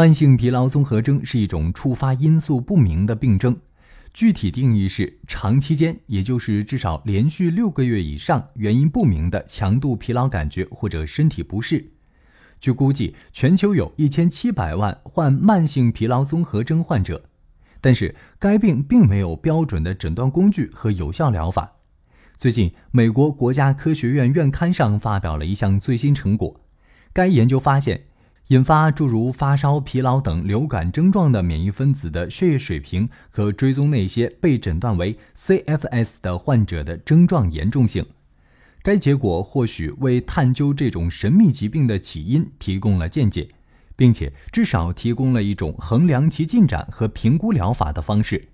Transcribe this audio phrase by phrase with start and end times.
[0.00, 3.54] 慢性疲劳综合征是一种触发因素不明的病症，
[4.14, 11.92] 具体定义是长期间，也就是至少连续六个月以上，原因不明的强度疲劳感觉或者身体不适。
[12.58, 17.22] 据估计，全球有一千七百万患慢性疲劳综合征患者，
[17.82, 21.72] 但是该病并没有标准的诊断工具和有效疗法。
[22.38, 26.58] 最近，美国国家科学院院刊上发表了一项最新成果，
[27.12, 28.04] 该研究发现，
[28.48, 38.04] 引发诸如发烧、疲劳等流感症状的免疫分子的血液水平和追踪那些被诊断为 CFS 的患者的症状严重性。
[38.82, 43.48] 该结果或许为探究这种神秘疾病的起因提供了见解，
[43.94, 48.48] 并且至少提供了一种衡量其进展和评估疗法的方式。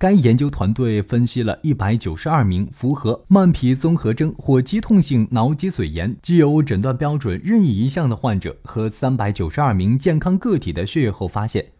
[0.00, 11.72] 该研究团队分析了192名符合慢皮综合征或肌痛性脑脊髓炎既有诊断标准任意一项的患者和392名健康个体的血液后发现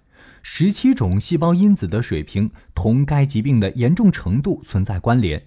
[0.45, 5.43] ，17种细胞因子的水平同该疾病的严重程度存在关联。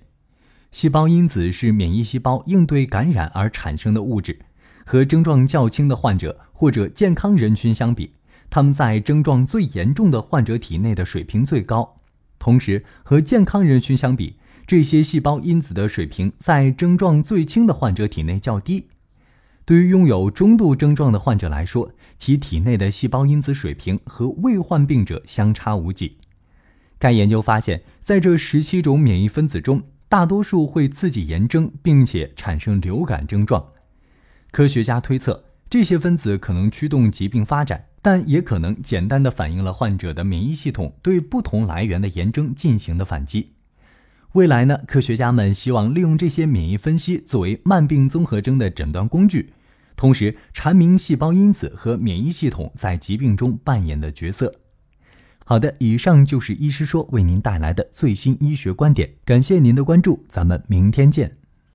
[0.71, 4.39] 细胞因子是免疫细胞应对感染而产生的物质，
[4.83, 8.13] 和症状较轻的患者或者健康人群相比，
[8.49, 11.99] 他们在症状最严重的患者体内的水平最高。
[12.43, 14.35] 同时，和健康人群相比，
[14.67, 18.87] 这些细胞因子的水平在症状最轻的患者体内较低。
[19.63, 26.17] 对于拥有中度症状的患者来说，其体内的细胞因子水平和未患病者相差无几。
[26.99, 33.65] 该研究发现，在这十七种免疫分子中，大多数会刺激炎症，并且产生流感症状。
[34.51, 43.53] 科学家推测，这些分子可能驱动疾病发展，但也可能简单的反映了患者的免疫系统对不同来源的炎症进行的反击。
[44.33, 44.77] 未来呢？
[44.85, 49.51] 科学家们希望利用这些免疫分析作为慢病综合征的诊断工具，
[49.95, 54.53] 同时阐明细胞因子和免疫系统在疾病中扮演的角色。
[55.43, 61.42] 好的，以上就是医师说为您带来的最新医学观点，感谢您的关注，咱们明天见。